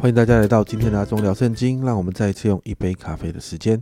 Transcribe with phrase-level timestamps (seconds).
[0.00, 1.84] 欢迎大家来到今天的阿忠聊圣经。
[1.84, 3.78] 让我们再一次用一杯咖啡的时间，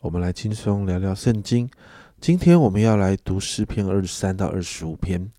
[0.00, 1.68] 我们来轻松聊聊圣经。
[2.22, 5.30] 今天我们要来读诗篇二十三到二十五篇。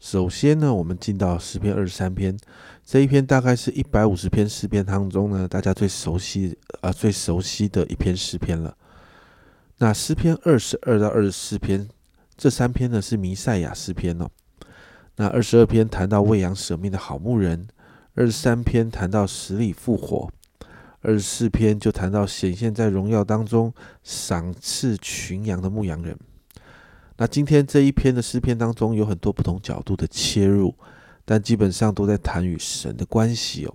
[0.00, 2.34] 首先呢，我们进到诗篇二十三篇，
[2.82, 8.74] 这一篇大概是一百五十篇诗篇当中呢，大家最熟悉啊最熟悉的一篇诗篇了。
[9.76, 11.86] 那诗篇二十二到二十四篇，
[12.38, 14.30] 这三篇呢是弥赛亚诗篇哦。
[15.16, 17.68] 那二十二篇谈到喂养舍命的好牧人。
[18.16, 20.30] 二十三篇谈到死里复活，
[21.00, 26.16] 二十四篇就谈到显现在荣耀当中赏赐群羊的牧羊人。
[27.16, 30.72] 那今天这一篇的诗篇当中有很多不同角度的切入，
[31.24, 33.74] 但基本上都在谈与神的关系哦。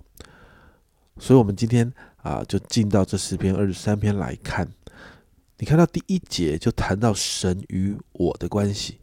[1.18, 4.66] 所以，我们今天啊，就进到这诗篇二十三篇来看。
[5.58, 8.99] 你看到第一节就谈到神与我的关系。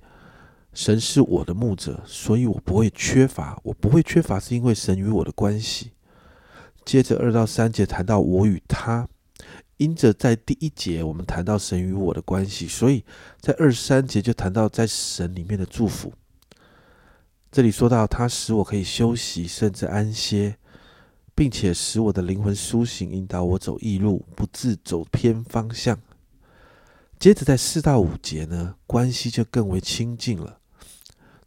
[0.78, 3.60] 神是我的牧者，所以我不会缺乏。
[3.64, 5.94] 我不会缺乏，是因为神与我的关系。
[6.86, 9.10] 接着二到三节谈到我与他，
[9.78, 13.04] 因着在第一节我们谈到神与我的关系，所以
[13.42, 16.14] 在二三节就谈到在神里面的祝福。
[17.52, 20.58] 这里说到他使我可以休息，甚至安歇，
[21.34, 26.00] 并且使我的灵魂苏醒，引导我走义路，不自走偏方向。
[27.18, 30.60] 接着在四到五节呢，关系就更为亲近了。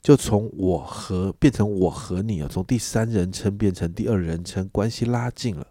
[0.03, 5.67] 就从我和变成我和你啊，从第三人称变成第二人称，关系拉近了。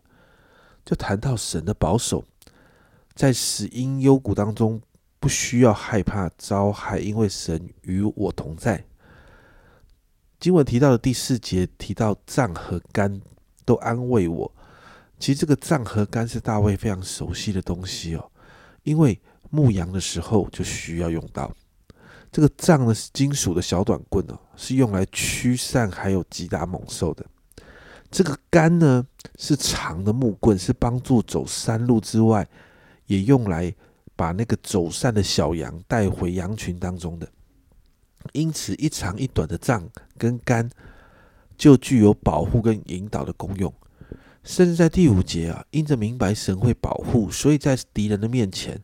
[0.85, 2.23] 就谈到神的保守，
[3.13, 4.81] 在死因幽谷当中，
[5.19, 8.83] 不需要害怕遭害，因为神与我同在。
[10.39, 13.19] 经文提到的第四节提到脏和肝
[13.65, 14.51] 都安慰我。
[15.19, 18.31] 其实这个脏和肝是大卫非常熟悉的东西哦，
[18.83, 21.51] 因为牧羊的时候就需要用到。
[22.31, 27.25] 这个杖呢是金属的小短棍哦，是用来驱散还有击打猛兽的。
[28.11, 29.05] 这个杆呢
[29.37, 32.47] 是长的木棍，是帮助走山路之外，
[33.07, 33.73] 也用来
[34.15, 37.27] 把那个走散的小羊带回羊群当中的。
[38.33, 39.87] 因此，一长一短的杖
[40.17, 40.69] 跟杆
[41.57, 43.73] 就具有保护跟引导的功用。
[44.43, 48.79] 甚至在第五节啊，因着明白神会保护，所以在敌人的面前。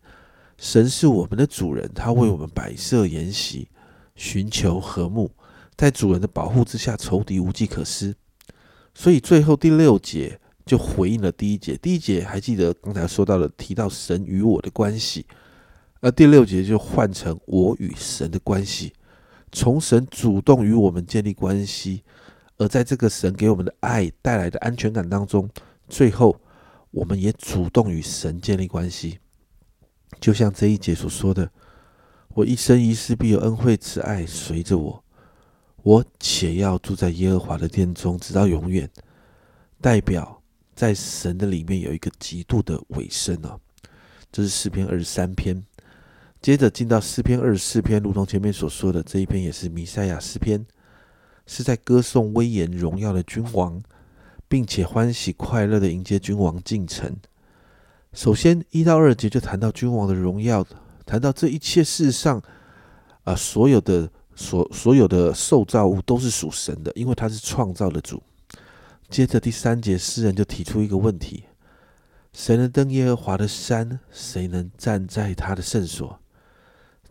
[0.57, 3.67] 神是我们的主人，他为我们摆设筵席，
[4.15, 5.29] 寻求和睦，
[5.75, 8.15] 在主人的保护之下，仇敌无计可施。
[8.93, 11.75] 所以最后第六节就回应了第一节。
[11.75, 15.25] 第一节还记得刚才说到了提到神与我的关系，
[15.99, 18.93] 而第六节就换成我与神的关系，
[19.51, 22.03] 从神主动与我们建立关系，
[22.57, 25.49] 而在这个神给我们的爱带来的安全感当中，
[25.89, 26.39] 最后
[26.91, 29.19] 我们也主动与神建立关系。
[30.19, 31.49] 就像这一节所说的
[32.33, 35.03] ：“我一生一世必有恩惠慈爱随着我，
[35.83, 38.89] 我且要住在耶和华的殿中，直到永远。”
[39.81, 40.41] 代表
[40.73, 43.59] 在神的里面有一个极度的尾声哦。
[44.31, 45.63] 这是诗篇二十三篇，
[46.41, 50.65] 接着进到诗篇二十四篇，如同前面所说的，这一篇也是弥赛亚诗篇，
[51.45, 53.79] 是在歌颂威严荣耀的君王，
[54.47, 57.15] 并且欢喜快乐的迎接君王进城。
[58.15, 60.65] 首先，一到二节就谈到君王的荣耀，
[61.05, 62.41] 谈到这一切事上
[63.25, 68.23] 啊，所有的所所有的受造物都是属神的，因为他是创造的主。
[69.09, 71.43] 接着第三节，诗人就提出一个问题：
[72.31, 73.99] 谁能登耶和华的山？
[74.09, 76.17] 谁能站在他的圣所？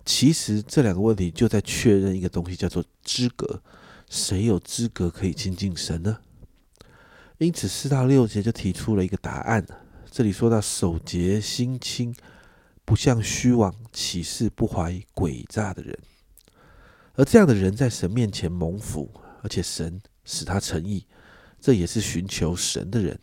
[0.07, 3.63] 其实这两个问题就在确认一个东西，叫做资格。
[4.09, 6.17] 谁有资格可以亲近神呢？
[7.37, 9.67] 因此，四到六节就提出了一个答案。
[10.15, 12.15] 这里说到守节心清，
[12.85, 15.99] 不像虚妄起誓不怀诡诈的人，
[17.17, 19.11] 而这样的人在神面前蒙福，
[19.43, 21.05] 而且神使他诚意，
[21.61, 23.19] 这也是寻求神的人。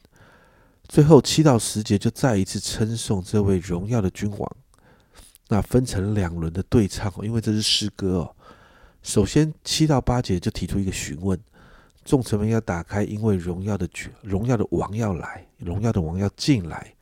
[0.89, 4.57] 最后七到十节就再一次称颂这位荣耀的君王。
[5.47, 8.35] 那分成两轮的对唱，因为这是诗歌哦。
[9.01, 11.39] 首先七到八节就提出一个询问。
[12.03, 13.87] 众臣们要打开，因为荣耀的
[14.21, 16.93] 荣耀的王要来，荣耀的王要进来。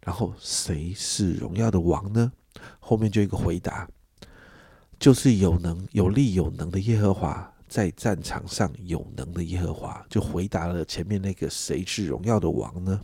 [0.00, 2.32] 然后谁是荣耀的王呢？
[2.78, 3.86] 后面就一个回答，
[4.98, 13.00] 就是有能、有力、有能的耶和华，在战场上有能的耶和华，就回答了前面那个谁是荣耀的王呢？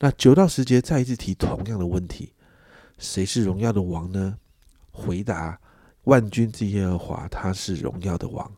[0.00, 2.32] 那九到十节再一次提同样的问题，
[2.98, 4.36] 谁是荣耀的王呢？
[4.90, 5.58] 回答
[6.04, 8.50] 万军之耶和华，他是荣耀的王。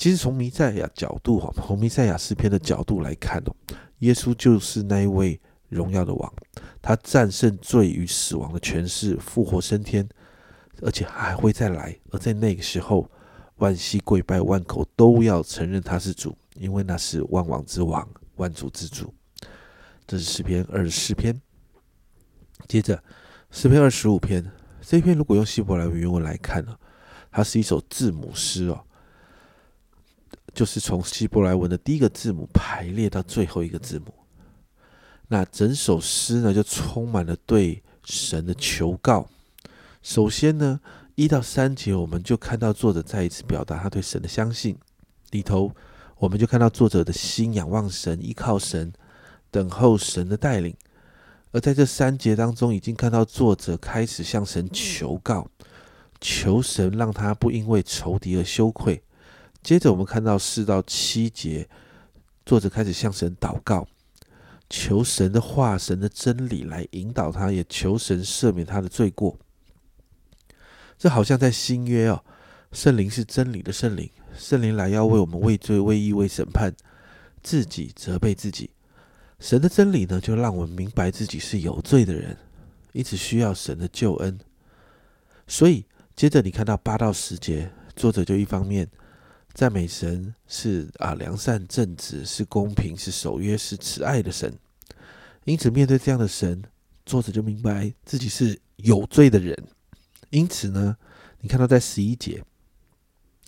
[0.00, 3.54] 其实从弥赛亚角度哈，从弥赛亚诗篇的角度来看哦，
[3.98, 5.38] 耶稣就是那一位
[5.68, 6.32] 荣耀的王，
[6.80, 10.08] 他战胜罪与死亡的权势，复活升天，
[10.80, 11.94] 而且还会再来。
[12.12, 13.10] 而在那个时候，
[13.56, 19.12] 万膝跪拜，万口都要承认他是主，因为那是万王之王，万主之主。
[20.06, 21.38] 这是诗篇二十四篇。
[22.66, 23.04] 接着，
[23.50, 24.50] 诗篇二十五篇
[24.80, 26.74] 这一篇，如果用希伯来文原文来看呢，
[27.30, 28.82] 它是一首字母诗哦，
[30.54, 34.12] 就是从希伯来文的第一个字母排列到最后一个字母。
[35.28, 39.28] 那整首诗呢，就充满了对神的求告。
[40.02, 40.80] 首先呢，
[41.14, 44.76] 一到三节，我们就看到作者再一次表达他对神的相信。
[45.30, 45.70] 里头，
[46.16, 48.92] 我们就看到作者的心仰望神，依靠神，
[49.50, 50.74] 等候神的带领。
[51.52, 55.48] 而在这三节当中，已经看到作者开始向神求告，
[56.20, 59.02] 求神让他不因为仇敌而羞愧。
[59.62, 61.68] 接着，我们看到四到七节，
[62.46, 63.86] 作者开始向神祷告。
[64.70, 69.36] 求神的话、神的真理来引导他，也求神赦免他的罪过。
[70.96, 72.24] 这好像在新约哦，
[72.72, 76.74] 圣灵是真理的圣灵，圣灵来要为我们为罪、为义、为审判，
[77.42, 78.70] 自己责备自己。
[79.40, 82.36] 神的真理呢，就让我们明白自己是有罪的人，
[82.92, 84.38] 因此需要神的救恩。
[85.48, 85.84] 所以，
[86.14, 88.88] 接着你看到八到十节，作者就一方面。
[89.52, 94.56] 赞美神是啊，良善正直，是公平，是守约，是慈爱的神。
[95.44, 96.62] 因此，面对这样的神，
[97.04, 99.56] 作者就明白自己是有罪的人。
[100.30, 100.96] 因此呢，
[101.40, 102.44] 你看到在十一节，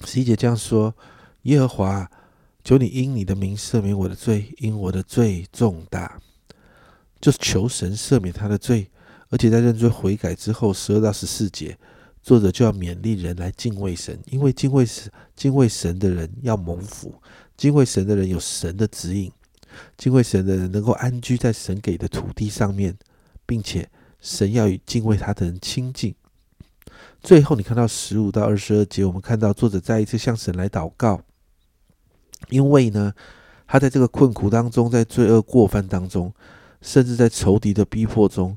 [0.04, 0.94] 十一节这样说
[1.43, 2.10] ：“耶和华，
[2.64, 6.20] 求你因你的名赦免我的罪，因我的罪重大。”
[7.20, 8.90] 就是求神赦免他的罪，
[9.28, 11.78] 而且在认罪悔改之后，十二到十四节。
[12.22, 17.12] 作者就要勉励人来敬畏神，因为敬畏神、敬畏神的人要蒙福，
[17.56, 19.32] 敬畏神的人有神的指引，
[19.98, 22.96] 敬畏神的人能够安居在神给的土地上面，
[23.44, 23.90] 并且
[24.20, 26.14] 神要与敬畏他的人亲近。
[27.20, 31.20] 最后，你看到十五到二十二节，我们看到作者再一次向神来祷告，
[32.50, 33.12] 因为呢，
[33.66, 36.32] 他在这个困苦当中，在罪恶过犯当中，
[36.80, 38.56] 甚至在仇敌的逼迫中。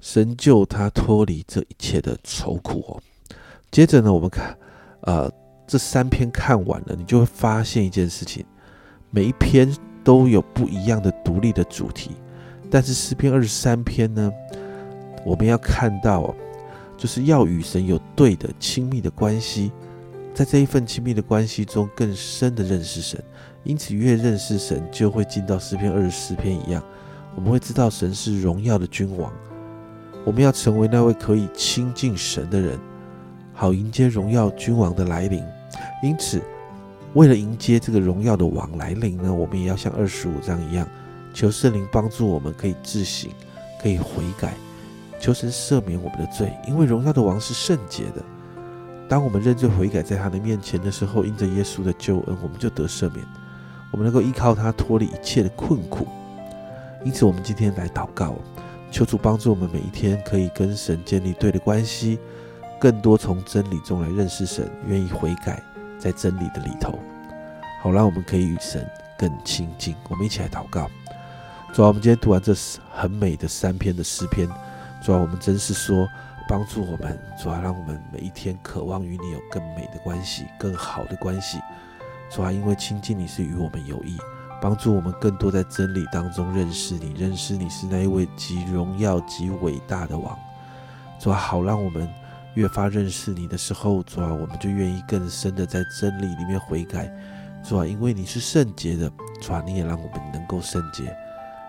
[0.00, 3.02] 神救他脱离这一切的愁苦哦。
[3.70, 4.56] 接着呢，我们看，
[5.00, 5.30] 呃，
[5.66, 8.44] 这三篇看完了，你就会发现一件事情：
[9.10, 9.68] 每一篇
[10.04, 12.12] 都有不一样的独立的主题。
[12.70, 14.32] 但是诗篇二十三篇呢，
[15.24, 16.34] 我们要看到哦，
[16.96, 19.72] 就是要与神有对的亲密的关系，
[20.34, 23.22] 在这一份亲密的关系中，更深的认识神。
[23.64, 26.82] 因此，越认识神，就会进到诗篇二十四篇一样，
[27.34, 29.32] 我们会知道神是荣耀的君王。
[30.26, 32.76] 我们要成为那位可以亲近神的人，
[33.54, 35.40] 好迎接荣耀君王的来临。
[36.02, 36.42] 因此，
[37.14, 40.84] 为了迎接这个荣耀的王来临呢，我们也要像二十五章一样，
[41.32, 43.30] 求圣灵帮助我们，可以自省，
[43.80, 44.54] 可以悔改，
[45.20, 46.52] 求神赦免我们的罪。
[46.66, 48.20] 因为荣耀的王是圣洁的。
[49.08, 53.24] 当我们认罪悔改在他的面前的时候，因着耶稣的救恩，我们就得赦免，
[53.92, 56.08] 我们能够依靠他脱离一切的困苦。
[57.04, 58.34] 因此，我们今天来祷告。
[58.96, 62.18] 求主帮助我们每一天可以跟神建立对的关系，
[62.80, 65.62] 更多从真理中来认识神，愿意悔改
[65.98, 66.98] 在真理的里头，
[67.82, 68.88] 好让我们可以与神
[69.18, 69.94] 更亲近。
[70.08, 70.88] 我们一起来祷告。
[71.74, 72.54] 主啊，我们今天读完这
[72.90, 74.48] 很美的三篇的诗篇，
[75.02, 76.08] 主啊，我们真是说
[76.48, 81.58] 帮助我们，主啊，让我们每一天渴望与你有更美的关系，更好的关系。
[82.30, 84.16] 主啊，因为亲近你是与我们有益。
[84.60, 90.36] 帮助我们更多在真理当中认识你，认识你是那一位极荣耀、极伟大的王。
[91.18, 92.08] 主啊，好让我们
[92.54, 97.10] 越发认识你的时候，主啊，我们就愿意更深的在真理里面悔改。
[97.62, 99.10] 主啊，因为你是圣洁的，
[99.40, 101.04] 主啊，你也让我们能够圣洁。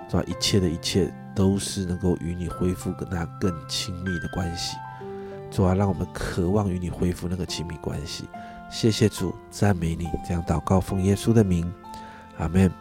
[0.10, 4.78] 主啊，一切的一切都是能够与你恢复跟那更亲密的关系。
[5.50, 8.26] 主啊，让我们渴望与你恢复那个亲密关系。
[8.70, 11.74] 谢谢主，赞美你，这样祷告，奉耶稣的名。
[12.38, 12.72] 阿门，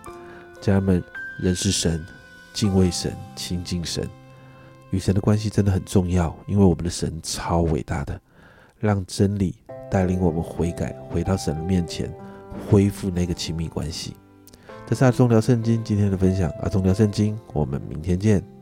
[0.60, 1.02] 家人们，
[1.40, 2.04] 人是神、
[2.52, 4.08] 敬畏神、亲近神，
[4.90, 8.20] 与神的关系真的很重要，因为我们的神超伟大的，
[8.78, 9.54] 让真理
[9.90, 12.12] 带领我们悔改，回到神的面前，
[12.68, 14.16] 恢复那个亲密关系。
[14.86, 18.55] 这是阿忠聊圣经今天的分享，阿忠聊圣经，我们明天见。